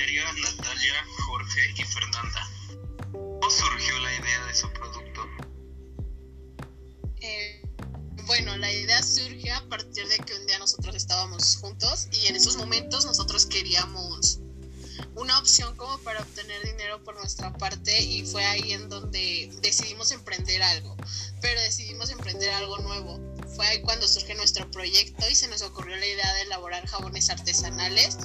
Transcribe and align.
Natalia, 0.00 0.94
Jorge 1.26 1.74
y 1.76 1.82
Fernanda. 1.84 2.50
¿Cómo 3.12 3.50
surgió 3.50 3.98
la 3.98 4.14
idea 4.14 4.46
de 4.46 4.54
su 4.54 4.72
producto? 4.72 5.28
Eh, 7.20 7.62
bueno, 8.24 8.56
la 8.56 8.72
idea 8.72 9.02
surge 9.02 9.50
a 9.50 9.60
partir 9.68 10.08
de 10.08 10.16
que 10.20 10.32
un 10.36 10.46
día 10.46 10.58
nosotros 10.58 10.96
estábamos 10.96 11.56
juntos 11.56 12.08
y 12.12 12.28
en 12.28 12.36
esos 12.36 12.56
momentos 12.56 13.04
nosotros 13.04 13.44
queríamos 13.44 14.38
una 15.16 15.38
opción 15.38 15.76
como 15.76 15.98
para 15.98 16.20
obtener 16.20 16.64
dinero 16.64 17.04
por 17.04 17.14
nuestra 17.16 17.52
parte 17.58 18.00
y 18.02 18.24
fue 18.24 18.42
ahí 18.46 18.72
en 18.72 18.88
donde 18.88 19.50
decidimos 19.60 20.12
emprender 20.12 20.62
algo, 20.62 20.96
pero 21.42 21.60
decidimos 21.60 22.08
emprender 22.08 22.48
algo 22.50 22.78
nuevo. 22.78 23.20
Fue 23.54 23.66
ahí 23.66 23.82
cuando 23.82 24.08
surge 24.08 24.34
nuestro 24.34 24.70
proyecto 24.70 25.28
y 25.28 25.34
se 25.34 25.48
nos 25.48 25.60
ocurrió 25.60 25.96
la 25.96 26.06
idea 26.06 26.29
elaborar 26.50 26.84
jabones 26.88 27.30
artesanales 27.30 28.18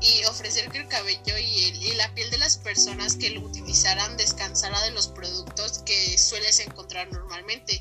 y 0.00 0.24
ofrecer 0.24 0.68
que 0.70 0.78
el 0.78 0.88
cabello 0.88 1.38
y, 1.38 1.94
la 1.94 2.12
piel 2.14 2.28
de 2.30 2.38
las 2.38 2.56
personas 2.56 3.16
que 3.16 3.30
lo 3.30 3.40
utilizaran 3.40 4.16
descansara 4.16 4.80
de 4.82 4.90
los 4.90 5.08
productos 5.08 5.78
que 5.78 6.18
sueles 6.18 6.58
encontrar 6.58 7.10
normalmente, 7.12 7.80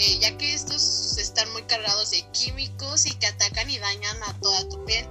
eh, 0.00 0.18
ya 0.20 0.36
que 0.36 0.54
estos 0.54 1.16
están 1.18 1.50
muy 1.52 1.62
cargados 1.64 2.10
de 2.10 2.26
químicos 2.32 3.06
y 3.06 3.14
que 3.14 3.26
atacan 3.26 3.70
y 3.70 3.78
dañan 3.78 4.22
a 4.24 4.38
toda 4.40 4.68
tu 4.68 4.84
piel. 4.84 5.06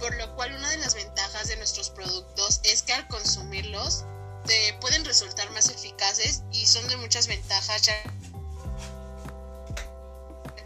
Por 0.00 0.14
lo 0.16 0.34
cual 0.36 0.54
una 0.54 0.68
de 0.70 0.76
las 0.76 0.94
ventajas 0.94 1.48
de 1.48 1.56
nuestros 1.56 1.88
productos 1.90 2.60
es 2.62 2.82
que 2.82 2.92
al 2.92 3.08
consumirlos 3.08 4.04
te 4.46 4.74
pueden 4.80 5.04
resultar 5.04 5.50
más 5.52 5.70
eficaces 5.70 6.42
y 6.52 6.66
son 6.66 6.86
de 6.88 6.96
muchas 6.98 7.26
ventajas 7.26 7.82
ya 7.82 7.94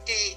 que 0.04 0.36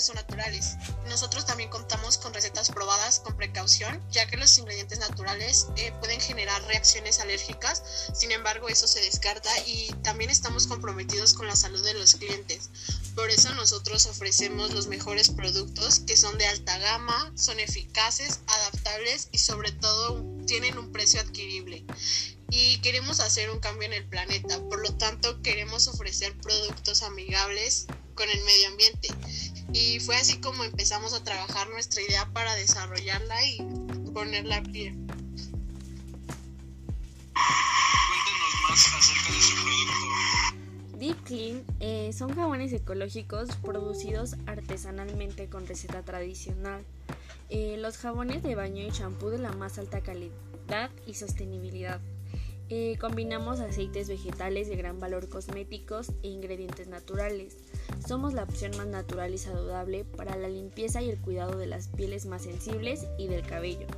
parte 0.00 0.02
son 0.02 0.16
naturales. 0.16 0.76
Nosotros 1.08 1.46
también 1.46 1.70
contamos 1.70 2.18
con 2.18 2.32
recetas 2.32 2.70
probadas 2.70 3.20
con 3.20 3.36
precaución, 3.36 4.00
ya 4.10 4.26
que 4.26 4.36
los 4.36 4.56
ingredientes 4.58 4.98
naturales 4.98 5.66
eh, 5.76 5.92
pueden 6.00 6.20
generar 6.20 6.62
reacciones 6.64 7.20
alérgicas, 7.20 7.82
sin 8.14 8.32
embargo 8.32 8.68
eso 8.68 8.86
se 8.86 9.00
descarta 9.00 9.50
y 9.66 9.92
también 10.02 10.30
estamos 10.30 10.66
comprometidos 10.66 11.34
con 11.34 11.46
la 11.46 11.56
salud 11.56 11.84
de 11.84 11.94
los 11.94 12.14
clientes. 12.14 12.70
Por 13.14 13.30
eso 13.30 13.52
nosotros 13.54 14.06
ofrecemos 14.06 14.72
los 14.72 14.86
mejores 14.86 15.30
productos 15.30 16.00
que 16.00 16.16
son 16.16 16.38
de 16.38 16.46
alta 16.46 16.78
gama, 16.78 17.32
son 17.36 17.60
eficaces, 17.60 18.40
adaptables 18.46 19.28
y 19.32 19.38
sobre 19.38 19.72
todo 19.72 20.24
tienen 20.46 20.78
un 20.78 20.92
precio 20.92 21.20
adquirible 21.20 21.84
y 22.50 22.78
queremos 22.80 23.20
hacer 23.20 23.48
un 23.50 23.60
cambio 23.60 23.86
en 23.86 23.92
el 23.92 24.04
planeta. 24.04 24.60
Por 24.68 24.82
lo 24.82 24.92
tanto, 24.94 25.40
queremos 25.40 25.86
ofrecer 25.86 26.34
productos 26.38 27.02
amigables 27.02 27.86
con 28.20 28.28
el 28.28 28.44
medio 28.44 28.68
ambiente. 28.68 29.08
Y 29.72 30.00
fue 30.00 30.16
así 30.16 30.40
como 30.40 30.64
empezamos 30.64 31.14
a 31.14 31.22
trabajar 31.22 31.68
nuestra 31.70 32.02
idea 32.02 32.28
para 32.32 32.54
desarrollarla 32.56 33.46
y 33.46 33.58
ponerla 34.12 34.56
a 34.56 34.62
pie. 34.62 34.92
Cuéntanos 37.32 38.54
más 38.68 38.94
acerca 38.94 39.32
de 39.32 39.40
su 39.40 39.54
producto. 39.54 40.98
Deep 40.98 41.24
Clean 41.24 41.64
eh, 41.80 42.12
son 42.12 42.34
jabones 42.34 42.72
ecológicos 42.72 43.48
producidos 43.62 44.36
artesanalmente 44.46 45.48
con 45.48 45.66
receta 45.66 46.02
tradicional. 46.02 46.84
Eh, 47.48 47.76
los 47.78 47.96
jabones 47.96 48.42
de 48.42 48.54
baño 48.54 48.82
y 48.82 48.90
champú 48.90 49.28
de 49.28 49.38
la 49.38 49.52
más 49.52 49.78
alta 49.78 50.00
calidad 50.02 50.90
y 51.06 51.14
sostenibilidad. 51.14 52.00
Combinamos 53.00 53.58
aceites 53.58 54.08
vegetales 54.08 54.68
de 54.68 54.76
gran 54.76 55.00
valor 55.00 55.28
cosméticos 55.28 56.12
e 56.22 56.28
ingredientes 56.28 56.86
naturales. 56.86 57.56
Somos 58.06 58.32
la 58.32 58.44
opción 58.44 58.76
más 58.76 58.86
natural 58.86 59.34
y 59.34 59.38
saludable 59.38 60.04
para 60.04 60.36
la 60.36 60.48
limpieza 60.48 61.02
y 61.02 61.10
el 61.10 61.18
cuidado 61.18 61.58
de 61.58 61.66
las 61.66 61.88
pieles 61.88 62.26
más 62.26 62.42
sensibles 62.42 63.08
y 63.18 63.26
del 63.26 63.42
cabello. 63.42 63.88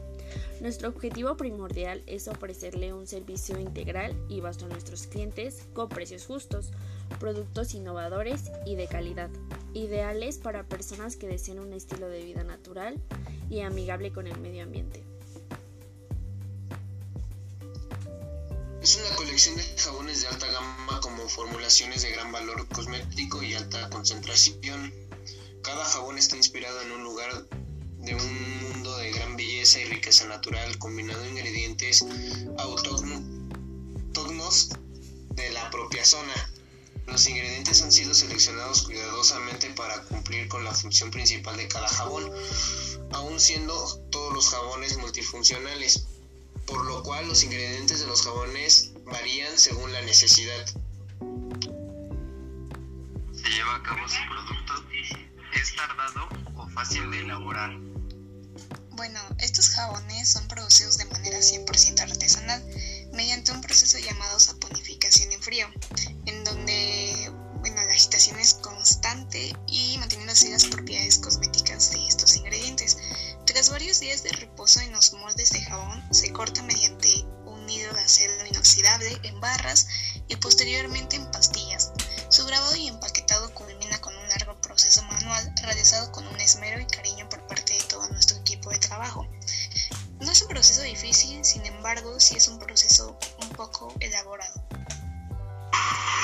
Nuestro 0.62 0.88
objetivo 0.88 1.36
primordial 1.36 2.02
es 2.06 2.28
ofrecerle 2.28 2.94
un 2.94 3.06
servicio 3.06 3.58
integral 3.60 4.16
y 4.30 4.40
vasto 4.40 4.64
a 4.64 4.68
nuestros 4.68 5.06
clientes 5.06 5.68
con 5.74 5.90
precios 5.90 6.24
justos, 6.24 6.70
productos 7.20 7.74
innovadores 7.74 8.50
y 8.64 8.76
de 8.76 8.86
calidad, 8.86 9.28
ideales 9.74 10.38
para 10.38 10.64
personas 10.64 11.16
que 11.16 11.28
deseen 11.28 11.60
un 11.60 11.74
estilo 11.74 12.08
de 12.08 12.24
vida 12.24 12.42
natural 12.42 12.98
y 13.50 13.60
amigable 13.60 14.12
con 14.12 14.26
el 14.26 14.40
medio 14.40 14.62
ambiente. 14.62 15.11
Es 18.82 18.96
una 18.96 19.14
colección 19.14 19.54
de 19.54 19.62
jabones 19.78 20.22
de 20.22 20.26
alta 20.26 20.48
gama 20.48 21.00
como 21.00 21.28
formulaciones 21.28 22.02
de 22.02 22.10
gran 22.10 22.32
valor 22.32 22.66
cosmético 22.66 23.40
y 23.40 23.54
alta 23.54 23.88
concentración. 23.90 24.92
Cada 25.62 25.84
jabón 25.84 26.18
está 26.18 26.36
inspirado 26.36 26.82
en 26.82 26.90
un 26.90 27.04
lugar 27.04 27.46
de 27.98 28.16
un 28.16 28.60
mundo 28.60 28.96
de 28.96 29.12
gran 29.12 29.36
belleza 29.36 29.78
y 29.78 29.84
riqueza 29.84 30.26
natural, 30.26 30.78
combinando 30.78 31.24
ingredientes 31.28 32.04
autóctonos 32.58 33.10
de 35.36 35.50
la 35.50 35.70
propia 35.70 36.04
zona. 36.04 36.34
Los 37.06 37.28
ingredientes 37.28 37.82
han 37.82 37.92
sido 37.92 38.12
seleccionados 38.14 38.82
cuidadosamente 38.82 39.70
para 39.76 40.02
cumplir 40.06 40.48
con 40.48 40.64
la 40.64 40.74
función 40.74 41.12
principal 41.12 41.56
de 41.56 41.68
cada 41.68 41.86
jabón, 41.86 42.32
aun 43.12 43.38
siendo 43.38 44.00
todos 44.10 44.34
los 44.34 44.48
jabones 44.48 44.96
multifuncionales 44.96 46.08
por 46.66 46.84
lo 46.84 47.02
cual 47.02 47.28
los 47.28 47.42
ingredientes 47.42 48.00
de 48.00 48.06
los 48.06 48.22
jabones 48.22 48.92
varían 49.04 49.58
según 49.58 49.92
la 49.92 50.02
necesidad. 50.02 50.66
Se 53.32 53.48
lleva 53.48 53.76
a 53.76 53.82
cabo 53.82 54.08
su 54.08 54.18
producto. 54.30 54.72
¿Es 55.54 55.74
tardado 55.76 56.28
o 56.56 56.68
fácil 56.70 57.10
de 57.10 57.20
elaborar? 57.20 57.70
Bueno, 58.90 59.20
estos 59.38 59.70
jabones 59.70 60.28
son 60.28 60.46
producidos 60.48 60.98
de 60.98 61.06
manera 61.06 61.38
100% 61.38 62.00
artesanal 62.00 62.62
mediante 63.12 63.52
un 63.52 63.60
proceso 63.60 63.98
llamado 63.98 64.38
días 74.02 74.24
de 74.24 74.32
reposo 74.32 74.80
en 74.80 74.90
los 74.90 75.12
moldes 75.12 75.50
de 75.50 75.62
jabón, 75.62 76.02
se 76.12 76.32
corta 76.32 76.60
mediante 76.64 77.24
un 77.46 77.70
hilo 77.70 77.94
de 77.94 78.00
acero 78.00 78.32
inoxidable 78.46 79.16
en 79.22 79.40
barras 79.40 79.86
y 80.26 80.34
posteriormente 80.34 81.14
en 81.14 81.30
pastillas. 81.30 81.92
Su 82.28 82.44
grabado 82.44 82.74
y 82.74 82.88
empaquetado 82.88 83.54
culmina 83.54 84.00
con 84.00 84.16
un 84.16 84.28
largo 84.28 84.60
proceso 84.60 85.04
manual 85.04 85.54
realizado 85.62 86.10
con 86.10 86.26
un 86.26 86.40
esmero 86.40 86.80
y 86.80 86.86
cariño 86.86 87.28
por 87.28 87.46
parte 87.46 87.74
de 87.74 87.84
todo 87.84 88.08
nuestro 88.08 88.38
equipo 88.38 88.70
de 88.70 88.78
trabajo. 88.78 89.24
No 90.18 90.32
es 90.32 90.42
un 90.42 90.48
proceso 90.48 90.82
difícil, 90.82 91.44
sin 91.44 91.64
embargo, 91.64 92.18
sí 92.18 92.36
es 92.36 92.48
un 92.48 92.58
proceso 92.58 93.16
un 93.40 93.50
poco 93.50 93.94
elaborado. 94.00 94.66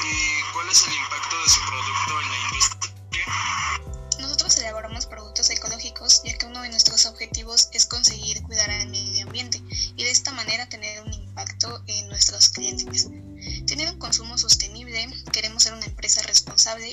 ¿Y 0.03 0.53
cuál 0.53 0.69
es 0.69 0.84
el 0.84 0.95
impacto 0.95 1.37
de 1.45 1.49
su 1.49 1.60
producto 1.60 2.21
en 2.22 2.28
la 2.28 2.39
industria? 2.39 2.89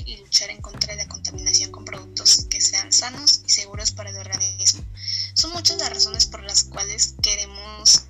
Y 0.06 0.18
luchar 0.18 0.50
en 0.50 0.62
contra 0.62 0.96
de 0.96 1.04
la 1.04 1.08
contaminación 1.08 1.72
con 1.72 1.86
productos 1.86 2.46
que 2.50 2.62
sean 2.62 2.92
sanos 2.92 3.42
y 3.46 3.50
seguros 3.50 3.92
para 3.92 4.10
el 4.10 4.18
organismo. 4.18 4.84
Son 5.34 5.52
muchas 5.52 5.78
las 5.78 5.90
razones 5.90 6.26
por 6.26 6.44
las 6.44 6.64
cuales 6.64 7.16
queremos 7.22 8.06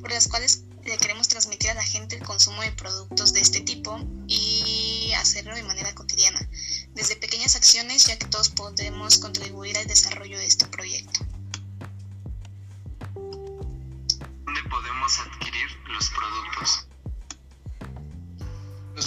por 0.00 0.10
las 0.10 0.26
cuales 0.28 0.64
le 0.84 0.96
queremos 0.98 1.28
transmitir 1.28 1.70
a 1.70 1.74
la 1.74 1.84
gente 1.84 2.16
el 2.16 2.24
consumo 2.24 2.60
de 2.62 2.72
productos 2.72 3.32
de 3.32 3.40
este 3.40 3.60
tipo 3.60 4.00
y 4.26 5.12
hacerlo 5.16 5.54
de 5.54 5.62
manera 5.62 5.94
cotidiana, 5.94 6.40
desde 6.94 7.16
pequeñas 7.16 7.54
acciones 7.54 8.04
ya 8.06 8.18
que 8.18 8.26
todos 8.26 8.48
podemos 8.48 9.18
contribuir 9.18 9.78
al 9.78 9.86
desarrollo 9.86 10.38
de 10.38 10.46
este 10.46 10.66
proyecto. 10.66 11.20
¿Dónde 14.44 14.62
podemos 14.68 15.18
adquirir 15.20 15.68
los 15.86 16.10
productos? 16.10 16.91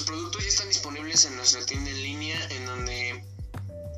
Productos 0.06 0.44
ya 0.44 0.50
están 0.50 0.68
disponibles 0.68 1.26
en 1.26 1.36
nuestra 1.36 1.66
tienda 1.66 1.90
en 1.90 2.04
línea 2.04 2.48
en 2.52 2.66
donde 2.66 3.26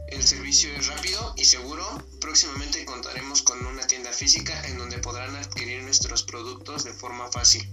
el 0.07 0.23
servicio 0.23 0.71
es 0.73 0.87
rápido 0.87 1.33
y 1.37 1.43
seguro. 1.43 1.85
Próximamente 2.21 2.85
contaremos 2.85 3.41
con 3.41 3.65
una 3.65 3.85
tienda 3.87 4.13
física 4.13 4.67
en 4.67 4.77
donde 4.77 4.99
podrán 4.99 5.35
adquirir 5.35 5.83
nuestros 5.83 6.23
productos 6.23 6.85
de 6.85 6.93
forma 6.93 7.29
fácil. 7.31 7.69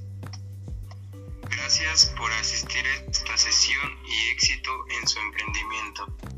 Gracias 1.48 2.06
por 2.16 2.32
asistir 2.32 2.84
a 2.84 3.10
esta 3.10 3.36
sesión 3.36 3.98
y 4.04 4.30
éxito 4.30 4.70
en 5.00 5.06
su 5.06 5.18
emprendimiento. 5.20 6.33